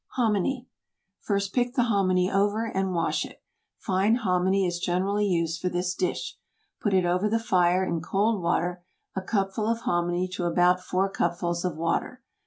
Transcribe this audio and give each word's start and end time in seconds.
HOMINY. 0.15 0.67
First 1.19 1.53
pick 1.53 1.75
the 1.75 1.83
hominy 1.83 2.31
over 2.31 2.65
and 2.65 2.91
wash 2.95 3.23
it. 3.23 3.43
Fine 3.77 4.15
hominy 4.15 4.65
is 4.65 4.79
generally 4.79 5.27
used 5.27 5.61
for 5.61 5.69
this 5.69 5.93
dish. 5.93 6.37
Put 6.81 6.95
it 6.95 7.05
over 7.05 7.29
the 7.29 7.37
fire 7.37 7.83
in 7.85 8.01
cold 8.01 8.41
water, 8.41 8.83
a 9.15 9.21
cupful 9.21 9.67
of 9.67 9.81
hominy 9.81 10.27
to 10.29 10.45
about 10.45 10.79
four 10.81 11.07
cupfuls 11.07 11.63
of 11.63 11.77
water. 11.77 12.23